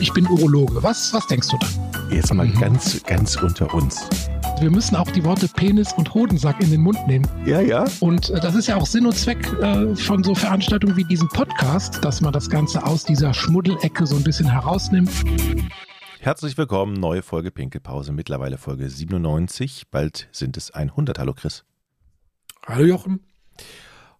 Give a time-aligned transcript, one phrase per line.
[0.00, 0.82] ich bin Urologe.
[0.82, 1.68] Was, was denkst du da?
[2.10, 2.60] Jetzt mal mhm.
[2.60, 4.08] ganz, ganz unter uns.
[4.60, 7.26] Wir müssen auch die Worte Penis und Hodensack in den Mund nehmen.
[7.44, 7.84] Ja, ja.
[8.00, 11.28] Und äh, das ist ja auch Sinn und Zweck äh, von so Veranstaltungen wie diesem
[11.28, 15.10] Podcast, dass man das Ganze aus dieser Schmuddelecke so ein bisschen herausnimmt.
[16.20, 19.88] Herzlich willkommen, neue Folge Pinkelpause, mittlerweile Folge 97.
[19.90, 21.18] Bald sind es 100.
[21.18, 21.64] Hallo Chris.
[22.66, 23.20] Hallo Jochen.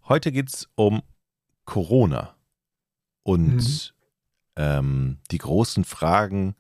[0.09, 1.03] Heute geht es um
[1.65, 2.35] Corona
[3.25, 3.98] und mhm.
[4.59, 6.57] Ähm, die großen Fragen,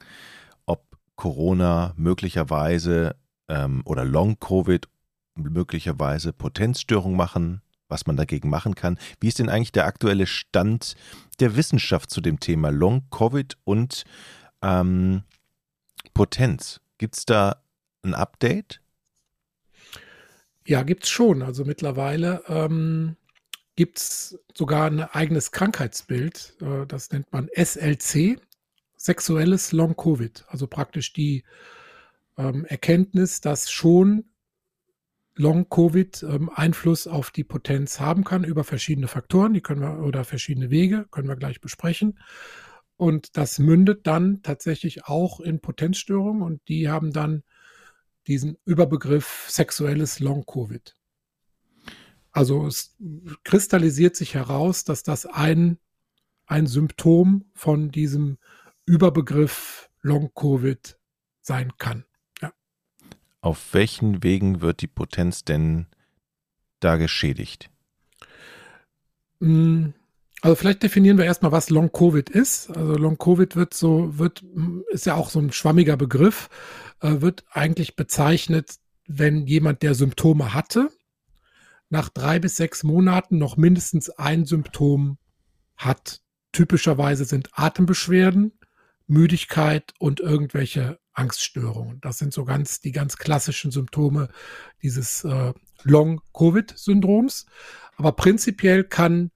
[0.64, 3.16] ob Corona möglicherweise
[3.48, 4.88] ähm, oder Long-Covid
[5.34, 8.98] möglicherweise Potenzstörung machen, was man dagegen machen kann.
[9.20, 10.94] Wie ist denn eigentlich der aktuelle Stand
[11.40, 14.04] der Wissenschaft zu dem Thema Long-Covid und
[14.62, 15.22] ähm,
[16.14, 16.80] Potenz?
[16.98, 17.62] Gibt es da
[18.02, 18.80] ein Update?
[20.66, 21.42] Ja, gibt es schon.
[21.42, 23.16] Also mittlerweile ähm,
[23.78, 28.40] gibt es sogar ein eigenes Krankheitsbild, äh, das nennt man SLC,
[28.96, 30.46] sexuelles Long-Covid.
[30.48, 31.44] Also praktisch die
[32.36, 34.24] ähm, Erkenntnis, dass schon
[35.36, 40.24] Long-Covid ähm, Einfluss auf die Potenz haben kann über verschiedene Faktoren, die können wir oder
[40.24, 42.18] verschiedene Wege, können wir gleich besprechen.
[42.96, 47.44] Und das mündet dann tatsächlich auch in Potenzstörungen und die haben dann
[48.26, 50.97] diesen Überbegriff sexuelles Long-Covid.
[52.38, 52.94] Also es
[53.42, 55.78] kristallisiert sich heraus, dass das ein,
[56.46, 58.38] ein Symptom von diesem
[58.86, 60.96] Überbegriff Long-Covid
[61.40, 62.04] sein kann.
[62.40, 62.52] Ja.
[63.40, 65.86] Auf welchen Wegen wird die Potenz denn
[66.78, 67.70] da geschädigt?
[69.40, 69.94] Hm,
[70.40, 72.70] also vielleicht definieren wir erstmal, was Long Covid ist.
[72.70, 74.44] Also Long Covid wird so, wird,
[74.90, 76.50] ist ja auch so ein schwammiger Begriff,
[77.00, 78.76] äh, wird eigentlich bezeichnet,
[79.08, 80.92] wenn jemand, der Symptome hatte,
[81.90, 85.18] nach drei bis sechs Monaten noch mindestens ein Symptom
[85.76, 86.20] hat.
[86.52, 88.52] Typischerweise sind Atembeschwerden,
[89.06, 92.00] Müdigkeit und irgendwelche Angststörungen.
[92.00, 94.28] Das sind so ganz die ganz klassischen Symptome
[94.82, 97.46] dieses äh, Long-Covid-Syndroms.
[97.96, 99.30] Aber prinzipiell kann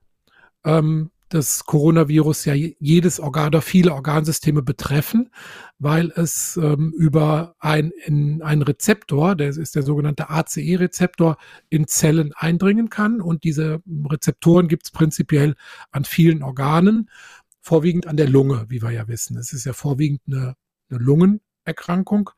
[0.64, 5.30] ähm, das Coronavirus ja jedes Organ oder viele Organsysteme betreffen,
[5.78, 11.38] weil es ähm, über ein, in, einen Rezeptor, der ist der sogenannte ACE-Rezeptor,
[11.70, 13.20] in Zellen eindringen kann.
[13.20, 15.54] Und diese Rezeptoren gibt es prinzipiell
[15.90, 17.08] an vielen Organen,
[17.60, 19.38] vorwiegend an der Lunge, wie wir ja wissen.
[19.38, 20.54] Es ist ja vorwiegend eine,
[20.90, 22.30] eine Lungenerkrankung.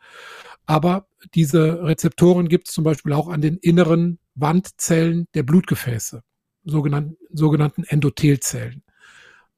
[0.66, 6.22] Aber diese Rezeptoren gibt es zum Beispiel auch an den inneren Wandzellen der Blutgefäße
[6.65, 8.83] sogenannten, sogenannten Endothelzellen.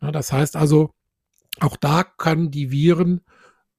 [0.00, 0.94] Das heißt also,
[1.60, 3.22] auch da kann die Viren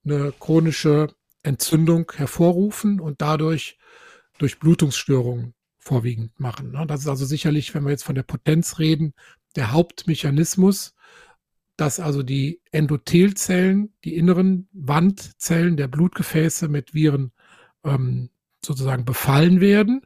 [0.03, 1.13] eine chronische
[1.43, 3.77] Entzündung hervorrufen und dadurch
[4.39, 6.73] Durchblutungsstörungen vorwiegend machen.
[6.87, 9.13] Das ist also sicherlich, wenn wir jetzt von der Potenz reden,
[9.55, 10.95] der Hauptmechanismus,
[11.77, 17.31] dass also die Endothelzellen, die inneren Wandzellen der Blutgefäße mit Viren
[17.83, 18.29] ähm,
[18.65, 20.01] sozusagen befallen werden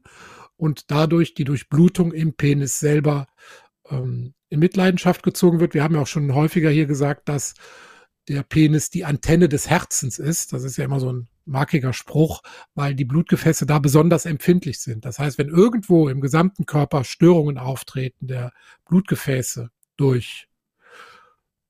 [0.57, 3.27] und dadurch die Durchblutung im Penis selber
[3.89, 5.73] ähm, in Mitleidenschaft gezogen wird.
[5.73, 7.55] Wir haben ja auch schon häufiger hier gesagt, dass
[8.27, 10.53] der Penis die Antenne des Herzens ist.
[10.53, 12.41] Das ist ja immer so ein markiger Spruch,
[12.75, 15.05] weil die Blutgefäße da besonders empfindlich sind.
[15.05, 18.51] Das heißt, wenn irgendwo im gesamten Körper Störungen auftreten der
[18.87, 20.47] Blutgefäße durch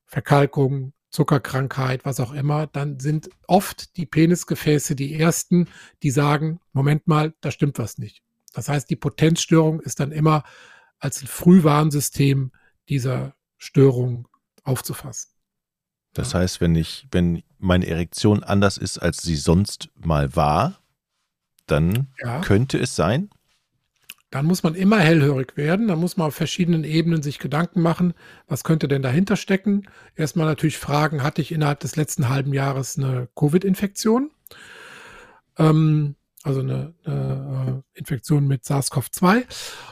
[0.04, 5.68] Verkalkung, Zuckerkrankheit, was auch immer, dann sind oft die Penisgefäße die ersten,
[6.02, 8.22] die sagen, Moment mal, da stimmt was nicht.
[8.52, 10.42] Das heißt, die Potenzstörung ist dann immer
[10.98, 12.50] als ein Frühwarnsystem
[12.88, 14.28] dieser Störung
[14.64, 15.30] aufzufassen.
[16.14, 20.80] Das heißt, wenn ich, wenn meine Erektion anders ist, als sie sonst mal war,
[21.66, 22.40] dann ja.
[22.40, 23.30] könnte es sein.
[24.30, 25.88] Dann muss man immer hellhörig werden.
[25.88, 28.14] Dann muss man auf verschiedenen Ebenen sich Gedanken machen,
[28.46, 29.86] was könnte denn dahinter stecken.
[30.16, 34.30] Erstmal natürlich fragen, hatte ich innerhalb des letzten halben Jahres eine Covid-Infektion?
[35.58, 39.44] Ähm, also eine, eine äh, Infektion mit SARS-CoV-2.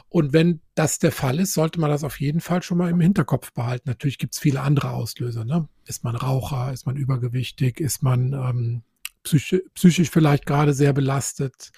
[0.09, 2.99] Und wenn das der Fall ist, sollte man das auf jeden Fall schon mal im
[2.99, 3.89] Hinterkopf behalten.
[3.89, 5.45] Natürlich gibt es viele andere Auslöser.
[5.45, 5.67] Ne?
[5.85, 8.83] Ist man Raucher, ist man übergewichtig, ist man ähm,
[9.23, 11.71] psychisch, psychisch vielleicht gerade sehr belastet,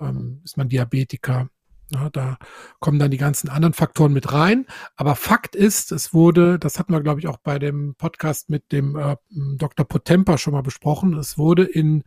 [0.00, 1.48] ähm, ist man Diabetiker.
[1.90, 2.38] Ja, da
[2.80, 4.66] kommen dann die ganzen anderen Faktoren mit rein.
[4.96, 8.72] Aber Fakt ist, es wurde, das hatten wir, glaube ich, auch bei dem Podcast mit
[8.72, 9.86] dem äh, Dr.
[9.86, 12.02] Potempa schon mal besprochen, es wurde in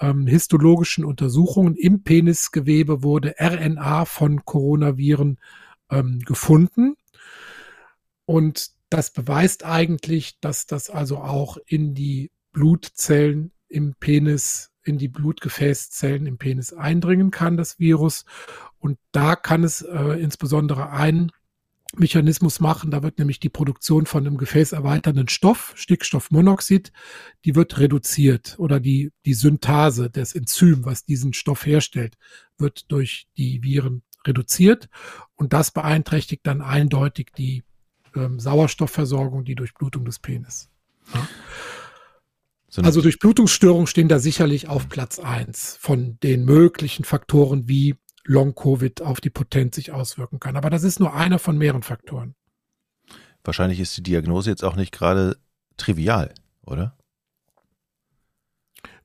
[0.00, 5.38] ähm, histologischen Untersuchungen im Penisgewebe wurde RNA von Coronaviren
[5.90, 6.94] ähm, gefunden.
[8.24, 15.08] Und das beweist eigentlich, dass das also auch in die Blutzellen im Penis, in die
[15.08, 18.24] Blutgefäßzellen im Penis eindringen kann, das Virus.
[18.78, 21.30] Und da kann es äh, insbesondere ein
[21.96, 22.90] Mechanismus machen.
[22.90, 26.92] Da wird nämlich die Produktion von einem gefäßerweiternden Stoff, Stickstoffmonoxid,
[27.44, 32.16] die wird reduziert oder die, die Synthase des Enzym, was diesen Stoff herstellt,
[32.58, 34.88] wird durch die Viren reduziert
[35.36, 37.62] und das beeinträchtigt dann eindeutig die
[38.14, 40.68] ähm, Sauerstoffversorgung, die Durchblutung des Penis.
[41.14, 41.26] Ja.
[42.70, 47.96] So also Durchblutungsstörungen stehen da sicherlich auf Platz eins von den möglichen Faktoren, wie
[48.28, 50.56] Long-Covid auf die Potenz sich auswirken kann.
[50.56, 52.34] Aber das ist nur einer von mehreren Faktoren.
[53.42, 55.38] Wahrscheinlich ist die Diagnose jetzt auch nicht gerade
[55.78, 56.96] trivial, oder?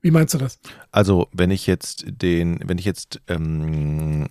[0.02, 0.60] Wie meinst du das?
[0.92, 4.28] Also, wenn ich jetzt den, wenn ich jetzt ähm,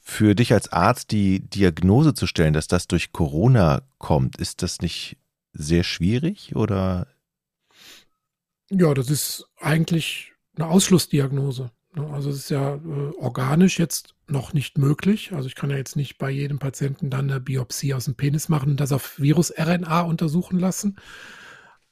[0.00, 4.80] für dich als Arzt die Diagnose zu stellen, dass das durch Corona kommt, ist das
[4.80, 5.18] nicht
[5.52, 7.06] sehr schwierig oder?
[8.70, 11.70] Ja, das ist eigentlich eine Ausschlussdiagnose.
[11.94, 12.06] Ne?
[12.12, 15.32] Also es ist ja äh, organisch jetzt noch nicht möglich.
[15.32, 18.48] Also ich kann ja jetzt nicht bei jedem Patienten dann eine Biopsie aus dem Penis
[18.48, 20.96] machen und das auf Virus-RNA untersuchen lassen,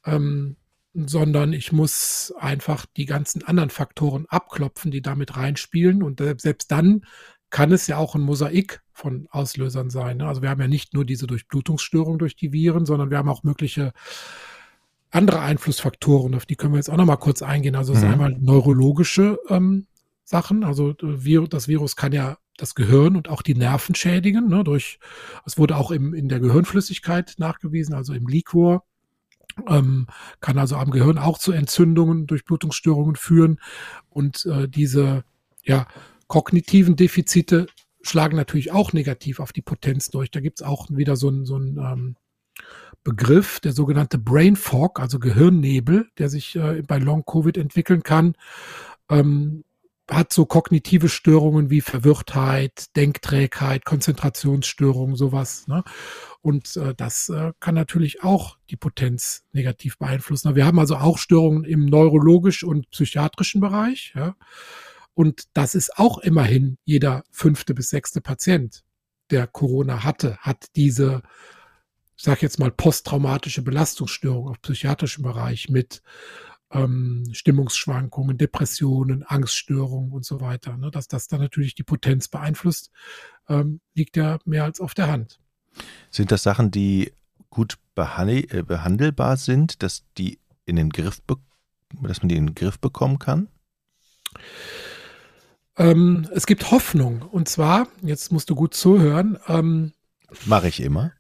[0.05, 0.57] ähm,
[0.95, 6.03] sondern ich muss einfach die ganzen anderen Faktoren abklopfen, die damit reinspielen.
[6.03, 7.03] Und selbst dann
[7.51, 10.19] kann es ja auch ein Mosaik von Auslösern sein.
[10.19, 10.29] Ne?
[10.29, 13.43] Also wir haben ja nicht nur diese Durchblutungsstörung durch die Viren, sondern wir haben auch
[13.43, 13.93] mögliche
[15.11, 17.77] andere Einflussfaktoren, auf die können wir jetzt auch noch mal kurz eingehen.
[17.77, 18.05] Also es mhm.
[18.05, 19.87] ist einmal neurologische ähm,
[20.29, 20.63] Sachen.
[20.63, 24.49] Also äh, das Virus kann ja das Gehirn und auch die Nerven schädigen.
[24.49, 24.99] Ne, durch,
[25.47, 28.85] es wurde auch im, in der Gehirnflüssigkeit nachgewiesen, also im Liquor.
[29.67, 30.07] Ähm,
[30.41, 33.59] kann also am Gehirn auch zu Entzündungen, Durchblutungsstörungen führen.
[34.11, 35.25] Und äh, diese
[35.65, 35.87] ja,
[36.27, 37.67] kognitiven Defizite
[38.03, 40.31] schlagen natürlich auch negativ auf die Potenz durch.
[40.31, 42.17] Da gibt es auch wieder so ein, so ein ähm,
[43.03, 48.35] Begriff, der sogenannte Brain Fog, also Gehirnnebel, der sich äh, bei Long Covid entwickeln kann,
[49.09, 49.65] ähm,
[50.11, 55.67] hat so kognitive Störungen wie Verwirrtheit, Denkträgheit, Konzentrationsstörungen, sowas.
[55.69, 55.85] Ne?
[56.41, 60.55] Und äh, das äh, kann natürlich auch die Potenz negativ beeinflussen.
[60.57, 64.13] Wir haben also auch Störungen im neurologisch und psychiatrischen Bereich.
[64.17, 64.35] Ja?
[65.15, 68.85] Und das ist auch immerhin jeder fünfte bis sechste Patient,
[69.31, 71.23] der Corona hatte, hat diese
[72.19, 76.03] ich sage jetzt mal, posttraumatische Belastungsstörung auf psychiatrischem Bereich mit
[76.71, 80.77] ähm, Stimmungsschwankungen, Depressionen, Angststörungen und so weiter.
[80.77, 80.91] Ne?
[80.91, 82.91] Dass das dann natürlich die Potenz beeinflusst,
[83.49, 85.41] ähm, liegt ja mehr als auf der Hand.
[86.11, 87.13] Sind das Sachen, die
[87.51, 91.23] gut äh, behandelbar sind, dass die in den Griff,
[92.03, 93.49] dass man die in den Griff bekommen kann?
[95.77, 97.23] Ähm, es gibt Hoffnung.
[97.23, 99.39] Und zwar, jetzt musst du gut zuhören.
[99.47, 99.93] Ähm,
[100.45, 101.13] Mache ich immer.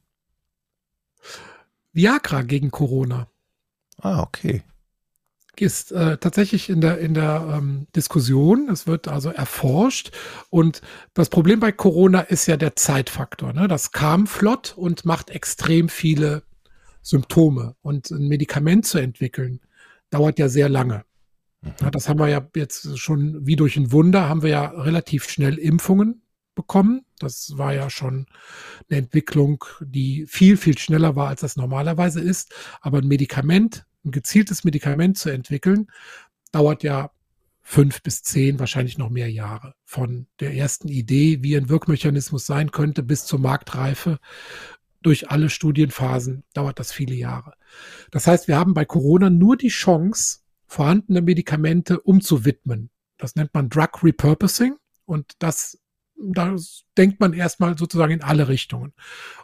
[1.92, 3.28] Viagra gegen Corona.
[3.96, 4.62] Ah, okay.
[5.60, 8.68] Ist äh, tatsächlich in der, in der ähm, Diskussion.
[8.70, 10.12] Es wird also erforscht.
[10.50, 10.80] Und
[11.14, 13.52] das Problem bei Corona ist ja der Zeitfaktor.
[13.52, 13.68] Ne?
[13.68, 16.42] Das kam flott und macht extrem viele
[17.02, 17.74] Symptome.
[17.82, 19.60] Und ein Medikament zu entwickeln,
[20.10, 21.04] dauert ja sehr lange.
[21.62, 21.72] Mhm.
[21.80, 25.28] Ja, das haben wir ja jetzt schon wie durch ein Wunder, haben wir ja relativ
[25.28, 26.22] schnell Impfungen
[26.54, 27.04] bekommen.
[27.18, 28.26] Das war ja schon
[28.88, 32.52] eine Entwicklung, die viel, viel schneller war, als das normalerweise ist.
[32.80, 35.88] Aber ein Medikament, ein gezieltes Medikament zu entwickeln,
[36.52, 37.10] dauert ja
[37.60, 39.74] fünf bis zehn, wahrscheinlich noch mehr Jahre.
[39.84, 44.18] Von der ersten Idee, wie ein Wirkmechanismus sein könnte, bis zur Marktreife.
[45.02, 47.54] Durch alle Studienphasen dauert das viele Jahre.
[48.10, 52.90] Das heißt, wir haben bei Corona nur die Chance, vorhandene Medikamente umzuwidmen.
[53.18, 54.76] Das nennt man Drug Repurposing.
[55.04, 55.78] Und das
[56.18, 56.56] da
[56.96, 58.92] denkt man erstmal sozusagen in alle Richtungen.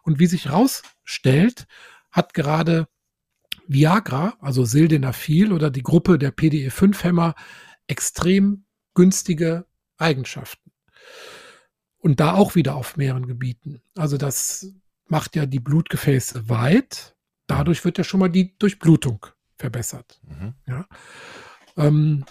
[0.02, 1.66] Und wie sich herausstellt,
[2.10, 2.88] hat gerade
[3.66, 7.34] Viagra, also Sildenafil oder die Gruppe der PDE5-Hämmer
[7.86, 9.66] extrem günstige
[9.96, 10.72] Eigenschaften.
[11.98, 13.80] Und da auch wieder auf mehreren Gebieten.
[13.96, 14.74] Also das
[15.06, 17.16] macht ja die Blutgefäße weit.
[17.46, 20.20] Dadurch wird ja schon mal die Durchblutung verbessert.
[20.26, 20.54] Mhm.
[20.66, 20.86] Ja.
[21.76, 22.24] Ähm,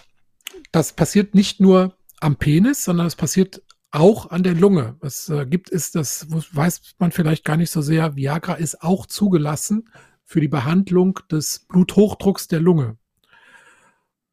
[0.70, 4.96] das passiert nicht nur am Penis, sondern es passiert auch an der Lunge.
[5.00, 8.16] Was äh, gibt es, das weiß man vielleicht gar nicht so sehr.
[8.16, 9.88] Viagra ist auch zugelassen
[10.24, 12.96] für die Behandlung des Bluthochdrucks der Lunge.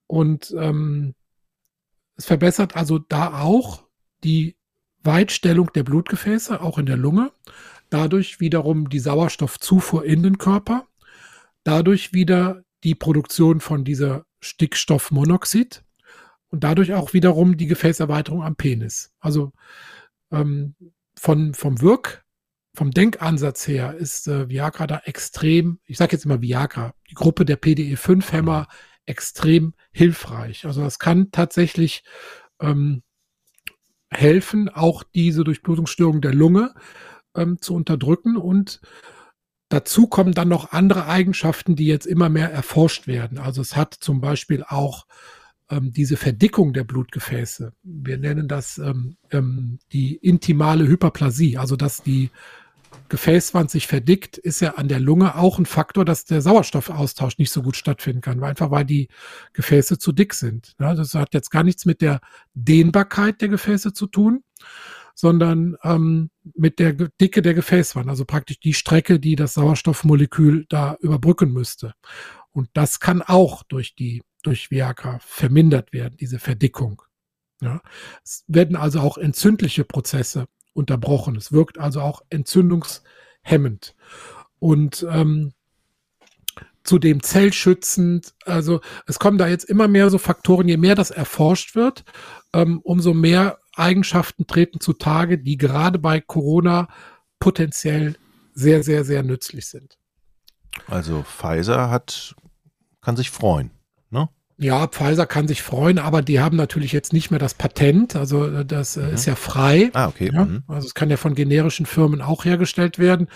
[0.07, 1.15] Und ähm,
[2.15, 3.86] es verbessert also da auch
[4.24, 4.57] die
[5.03, 7.31] Weitstellung der Blutgefäße, auch in der Lunge.
[7.89, 10.88] Dadurch wiederum die Sauerstoffzufuhr in den Körper.
[11.63, 15.83] Dadurch wieder die Produktion von dieser Stickstoffmonoxid
[16.50, 19.13] und dadurch auch wiederum die Gefäßerweiterung am Penis.
[19.19, 19.53] Also
[20.31, 20.75] ähm,
[21.15, 22.25] von, vom Wirk,
[22.73, 27.45] vom Denkansatz her ist äh, Viagra da extrem, ich sage jetzt immer Viagra, die Gruppe
[27.45, 28.67] der PDE5-Hämmer
[29.05, 30.65] extrem hilfreich.
[30.65, 32.03] Also das kann tatsächlich
[32.61, 33.03] ähm,
[34.09, 36.73] helfen, auch diese Durchblutungsstörung der Lunge
[37.35, 38.37] ähm, zu unterdrücken.
[38.37, 38.81] Und
[39.69, 43.37] dazu kommen dann noch andere Eigenschaften, die jetzt immer mehr erforscht werden.
[43.37, 45.07] Also es hat zum Beispiel auch
[45.69, 47.73] ähm, diese Verdickung der Blutgefäße.
[47.83, 52.29] Wir nennen das ähm, ähm, die intimale Hyperplasie, also dass die
[53.10, 57.51] Gefäßwand sich verdickt, ist ja an der Lunge auch ein Faktor, dass der Sauerstoffaustausch nicht
[57.51, 59.10] so gut stattfinden kann, einfach weil die
[59.53, 60.74] Gefäße zu dick sind.
[60.77, 62.21] Das hat jetzt gar nichts mit der
[62.53, 64.43] Dehnbarkeit der Gefäße zu tun,
[65.13, 70.95] sondern ähm, mit der Dicke der Gefäßwand, also praktisch die Strecke, die das Sauerstoffmolekül da
[71.01, 71.93] überbrücken müsste.
[72.51, 77.01] Und das kann auch durch die durch Viagra vermindert werden, diese Verdickung.
[77.62, 77.81] Ja.
[78.24, 81.35] Es werden also auch entzündliche Prozesse unterbrochen.
[81.35, 83.95] Es wirkt also auch entzündungshemmend.
[84.59, 85.53] Und ähm,
[86.83, 88.33] zudem zellschützend.
[88.45, 92.03] Also es kommen da jetzt immer mehr so Faktoren, je mehr das erforscht wird,
[92.53, 96.87] ähm, umso mehr Eigenschaften treten zutage, die gerade bei Corona
[97.39, 98.15] potenziell
[98.53, 99.97] sehr, sehr, sehr nützlich sind.
[100.87, 102.35] Also Pfizer hat,
[103.01, 103.71] kann sich freuen.
[104.09, 104.29] Ne?
[104.62, 108.15] Ja, Pfizer kann sich freuen, aber die haben natürlich jetzt nicht mehr das Patent.
[108.15, 109.13] Also äh, das äh, mhm.
[109.15, 109.89] ist ja frei.
[109.94, 110.30] Ah, okay.
[110.32, 110.46] Ja?
[110.46, 110.63] Mhm.
[110.68, 113.27] Also es kann ja von generischen Firmen auch hergestellt werden.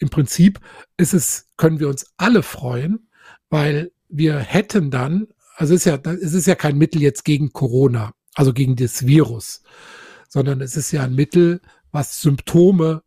[0.00, 0.58] Im Prinzip
[0.96, 3.08] ist es, können wir uns alle freuen,
[3.48, 7.52] weil wir hätten dann, also es ist ja, es ist ja kein Mittel jetzt gegen
[7.52, 9.62] Corona, also gegen das Virus,
[10.28, 11.60] sondern es ist ja ein Mittel,
[11.92, 13.04] was Symptome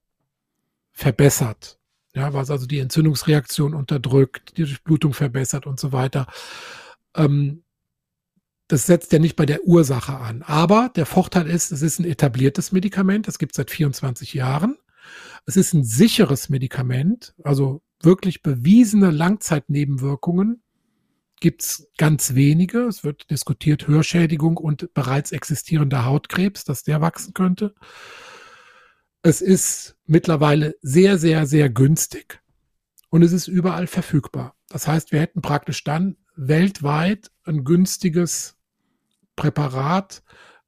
[0.94, 1.77] verbessert.
[2.13, 6.27] Ja, was also die Entzündungsreaktion unterdrückt, die Durchblutung verbessert und so weiter.
[7.13, 7.63] Ähm,
[8.67, 10.41] das setzt ja nicht bei der Ursache an.
[10.41, 14.77] Aber der Vorteil ist, es ist ein etabliertes Medikament, das gibt es seit 24 Jahren.
[15.45, 20.63] Es ist ein sicheres Medikament, also wirklich bewiesene Langzeitnebenwirkungen
[21.39, 22.86] gibt es ganz wenige.
[22.86, 27.75] Es wird diskutiert Hörschädigung und bereits existierender Hautkrebs, dass der wachsen könnte.
[29.22, 32.41] Es ist mittlerweile sehr, sehr, sehr günstig
[33.10, 34.55] und es ist überall verfügbar.
[34.69, 38.54] Das heißt, wir hätten praktisch dann weltweit ein günstiges
[39.35, 40.23] Präparat,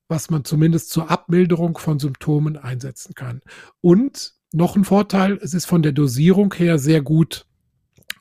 [0.08, 3.42] was man zumindest zur Abmilderung von Symptomen einsetzen kann.
[3.82, 7.46] Und noch ein Vorteil, es ist von der Dosierung her sehr gut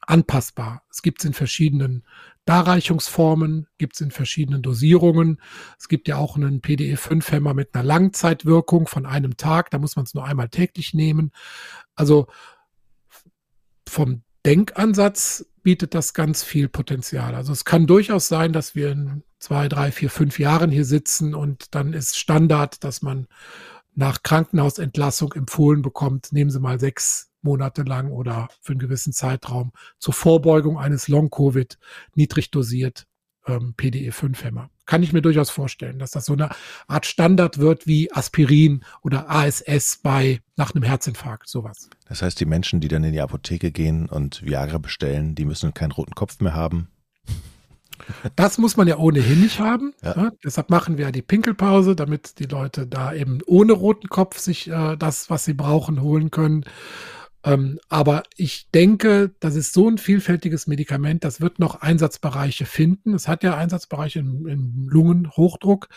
[0.06, 0.82] anpassbar.
[0.90, 2.04] Es gibt es in verschiedenen
[2.44, 5.40] Darreichungsformen, gibt es in verschiedenen Dosierungen.
[5.78, 9.70] Es gibt ja auch einen PDE5-Hämmer mit einer Langzeitwirkung von einem Tag.
[9.70, 11.32] Da muss man es nur einmal täglich nehmen.
[11.94, 12.28] Also
[13.88, 17.34] vom Denkansatz bietet das ganz viel Potenzial.
[17.34, 21.34] Also es kann durchaus sein, dass wir in zwei, drei, vier, fünf Jahren hier sitzen
[21.34, 23.26] und dann ist Standard, dass man
[23.96, 29.72] nach Krankenhausentlassung empfohlen bekommt, nehmen Sie mal sechs Monate lang oder für einen gewissen Zeitraum
[29.98, 31.78] zur Vorbeugung eines Long-Covid
[32.14, 33.08] niedrig dosiert
[33.46, 34.70] ähm, PDE5-Hämmer.
[34.86, 36.50] Kann ich mir durchaus vorstellen, dass das so eine
[36.86, 41.90] Art Standard wird wie Aspirin oder ASS bei nach einem Herzinfarkt, sowas.
[42.08, 45.74] Das heißt, die Menschen, die dann in die Apotheke gehen und Viagra bestellen, die müssen
[45.74, 46.88] keinen roten Kopf mehr haben.
[48.36, 49.94] Das muss man ja ohnehin nicht haben.
[50.02, 50.16] Ja.
[50.16, 54.38] Ja, deshalb machen wir ja die Pinkelpause, damit die Leute da eben ohne roten Kopf
[54.38, 56.64] sich äh, das, was sie brauchen, holen können.
[57.46, 63.14] Ähm, aber ich denke, das ist so ein vielfältiges Medikament, das wird noch Einsatzbereiche finden.
[63.14, 65.88] Es hat ja Einsatzbereiche im, im Lungenhochdruck.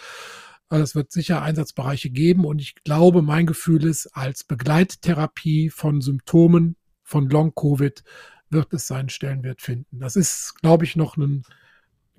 [0.69, 6.75] Es wird sicher Einsatzbereiche geben und ich glaube, mein Gefühl ist, als Begleittherapie von Symptomen
[7.01, 8.03] von Long-Covid
[8.51, 9.99] wird es seinen Stellenwert finden.
[9.99, 11.43] Das ist, glaube ich, noch ein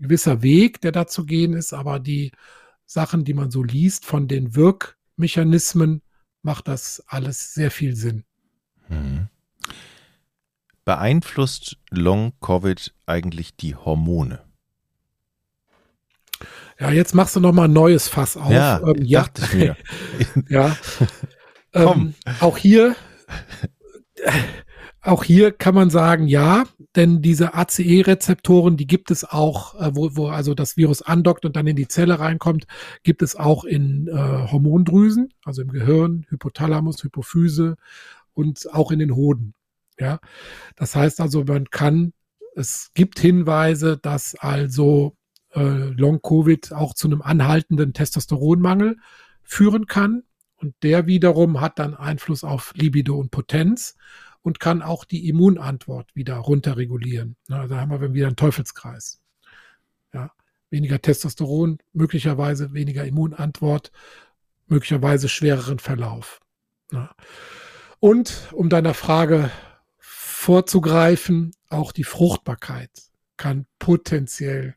[0.01, 2.33] gewisser Weg, der da zu gehen ist, aber die
[2.85, 6.03] Sachen, die man so liest von den Wirkmechanismen,
[6.43, 8.25] macht das alles sehr viel Sinn.
[8.91, 9.29] Mhm.
[10.85, 14.41] Beeinflusst Long-Covid eigentlich die Hormone?
[16.79, 18.51] Ja, jetzt machst du noch mal ein neues Fass auf.
[18.51, 19.21] Ja, ähm, ja.
[19.23, 19.77] dachte ich mir.
[20.49, 20.77] ja.
[21.73, 22.97] Ähm, auch hier,
[25.03, 26.65] auch hier kann man sagen, ja,
[26.97, 31.55] denn diese ACE-Rezeptoren, die gibt es auch, äh, wo, wo also das Virus andockt und
[31.55, 32.67] dann in die Zelle reinkommt,
[33.03, 37.77] gibt es auch in äh, Hormondrüsen, also im Gehirn, Hypothalamus, Hypophyse
[38.41, 39.55] und auch in den Hoden.
[39.99, 40.19] Ja,
[40.77, 42.15] das heißt also, man kann,
[42.57, 45.17] es gibt Hinweise, dass also
[45.55, 48.97] äh, Long-Covid auch zu einem anhaltenden Testosteronmangel
[49.43, 50.23] führen kann.
[50.57, 53.97] Und der wiederum hat dann Einfluss auf Libido und Potenz
[54.43, 57.37] und kann auch die Immunantwort wieder runterregulieren.
[57.49, 59.21] Na, da haben wir wieder einen Teufelskreis.
[60.13, 60.33] Ja,
[60.71, 63.91] weniger Testosteron, möglicherweise weniger Immunantwort,
[64.67, 66.41] möglicherweise schwereren Verlauf.
[66.93, 67.15] Ja.
[68.01, 69.51] Und um deiner Frage
[69.99, 72.91] vorzugreifen, auch die Fruchtbarkeit
[73.37, 74.75] kann potenziell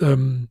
[0.00, 0.48] ähm,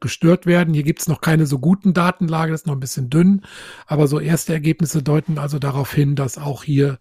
[0.00, 0.74] gestört werden.
[0.74, 3.44] Hier gibt es noch keine so guten Datenlage, das ist noch ein bisschen dünn,
[3.86, 6.98] aber so erste Ergebnisse deuten also darauf hin, dass auch hier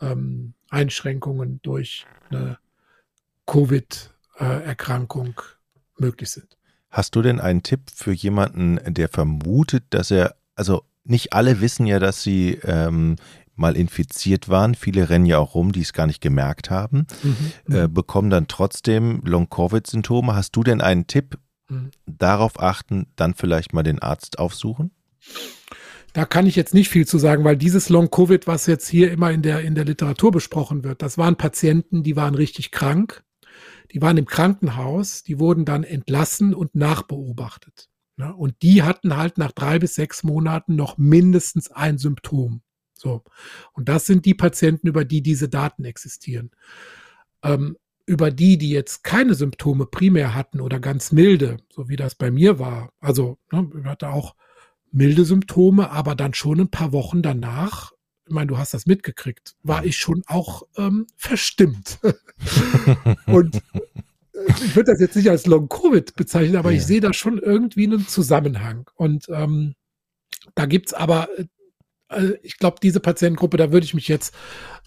[0.00, 2.58] ähm, Einschränkungen durch eine
[3.46, 5.40] Covid-Erkrankung
[5.96, 6.58] möglich sind.
[6.90, 11.86] Hast du denn einen Tipp für jemanden, der vermutet, dass er, also nicht alle wissen
[11.86, 13.16] ja, dass sie ähm,
[13.56, 14.74] mal infiziert waren.
[14.74, 17.74] Viele rennen ja auch rum, die es gar nicht gemerkt haben, mhm.
[17.74, 20.34] äh, bekommen dann trotzdem Long-Covid-Symptome.
[20.34, 21.38] Hast du denn einen Tipp,
[21.68, 21.90] mhm.
[22.06, 24.92] darauf achten, dann vielleicht mal den Arzt aufsuchen?
[26.12, 29.30] Da kann ich jetzt nicht viel zu sagen, weil dieses Long-Covid, was jetzt hier immer
[29.30, 33.22] in der, in der Literatur besprochen wird, das waren Patienten, die waren richtig krank.
[33.92, 37.88] Die waren im Krankenhaus, die wurden dann entlassen und nachbeobachtet.
[38.18, 38.34] Ne?
[38.34, 42.62] Und die hatten halt nach drei bis sechs Monaten noch mindestens ein Symptom.
[42.94, 43.22] So.
[43.72, 46.50] Und das sind die Patienten, über die diese Daten existieren.
[47.44, 52.14] Ähm, über die, die jetzt keine Symptome primär hatten oder ganz milde, so wie das
[52.16, 52.90] bei mir war.
[53.00, 54.34] Also, ne, ich hatte auch
[54.90, 57.92] milde Symptome, aber dann schon ein paar Wochen danach,
[58.26, 62.00] ich meine, du hast das mitgekriegt, war ich schon auch ähm, verstimmt.
[63.26, 63.62] Und
[64.48, 66.78] ich würde das jetzt nicht als Long-Covid bezeichnen, aber ja.
[66.78, 68.88] ich sehe da schon irgendwie einen Zusammenhang.
[68.94, 69.74] Und ähm,
[70.54, 71.44] da gibt's aber äh,
[72.08, 74.34] also ich glaube, diese Patientengruppe, da würde ich mich jetzt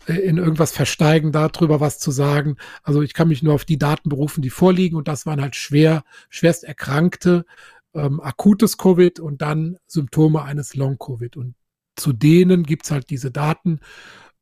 [0.07, 2.57] äh, in irgendwas versteigen, darüber was zu sagen.
[2.83, 5.55] Also ich kann mich nur auf die Daten berufen, die vorliegen und das waren halt
[5.55, 7.45] schwer, schwerst erkrankte,
[7.93, 11.37] ähm, akutes Covid und dann Symptome eines Long-Covid.
[11.37, 11.55] Und
[11.95, 13.79] zu denen gibt's halt diese Daten.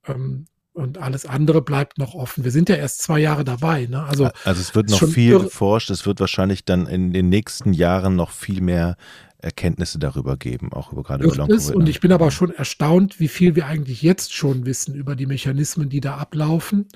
[0.08, 2.44] Ähm, und alles andere bleibt noch offen.
[2.44, 3.86] Wir sind ja erst zwei Jahre dabei.
[3.86, 4.04] Ne?
[4.04, 5.90] Also, also es wird noch viel geforscht.
[5.90, 8.96] Es wird wahrscheinlich dann in den nächsten Jahren noch viel mehr
[9.40, 11.76] Erkenntnisse darüber geben, auch über gerade über Long Covid.
[11.76, 15.26] Und ich bin aber schon erstaunt, wie viel wir eigentlich jetzt schon wissen über die
[15.26, 16.88] Mechanismen, die da ablaufen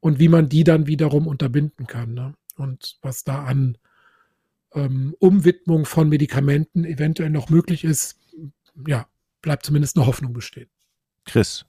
[0.00, 2.14] und wie man die dann wiederum unterbinden kann.
[2.14, 2.34] Ne?
[2.56, 3.78] Und was da an
[4.74, 8.18] ähm, Umwidmung von Medikamenten eventuell noch möglich ist,
[8.86, 9.06] ja,
[9.40, 10.68] bleibt zumindest eine Hoffnung bestehen.
[11.24, 11.64] Chris.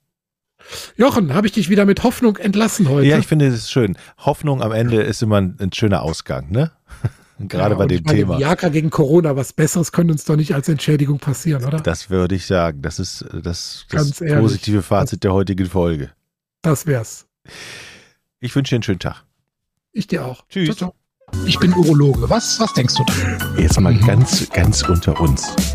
[0.98, 3.08] Jochen, habe ich dich wieder mit Hoffnung entlassen heute?
[3.08, 3.98] Ja, ich finde es schön.
[4.18, 6.72] Hoffnung am Ende ist immer ein, ein schöner Ausgang, ne?
[7.40, 8.40] Gerade ja, bei dem meine, Thema.
[8.40, 11.80] Viagra gegen Corona, was Besseres könnte uns doch nicht als Entschädigung passieren, oder?
[11.80, 12.82] Das würde ich sagen.
[12.82, 16.12] Das ist das, das positive Fazit der heutigen Folge.
[16.62, 17.28] Das wär's.
[18.40, 19.24] Ich wünsche dir einen schönen Tag.
[19.92, 20.46] Ich dir auch.
[20.48, 20.78] Tschüss.
[20.78, 20.94] Ciao,
[21.32, 21.46] ciao.
[21.46, 22.30] Ich bin Urologe.
[22.30, 23.14] Was, was denkst du da?
[23.58, 24.06] Jetzt mal mhm.
[24.06, 25.75] ganz, ganz unter uns.